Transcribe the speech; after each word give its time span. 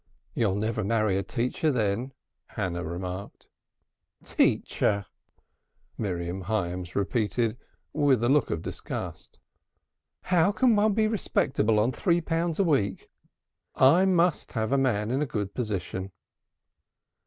"You'll 0.33 0.55
never 0.55 0.83
marry 0.83 1.15
a 1.15 1.21
teacher, 1.21 1.69
then," 1.71 2.11
Hannah 2.47 2.83
remarked. 2.83 3.49
"Teacher!" 4.25 5.05
Miriam 5.95 6.41
Hyams 6.41 6.95
repeated, 6.95 7.55
with 7.93 8.23
a 8.23 8.27
look 8.27 8.49
of 8.49 8.63
disgust. 8.63 9.37
"How 10.23 10.51
can 10.51 10.75
one 10.75 10.95
be 10.95 11.05
respectable 11.07 11.77
on 11.77 11.91
three 11.91 12.19
pounds 12.19 12.57
a 12.57 12.63
week? 12.63 13.11
I 13.75 14.05
must 14.05 14.53
have 14.53 14.71
a 14.71 14.75
man 14.79 15.11
in 15.11 15.21
a 15.21 15.27
good 15.27 15.53
position." 15.53 16.11